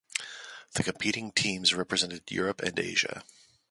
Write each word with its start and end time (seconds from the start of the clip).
The 0.73 0.81
competing 0.81 1.31
teams 1.31 1.75
represented 1.75 2.31
Europe 2.31 2.63
and 2.63 2.79
Asia. 2.79 3.23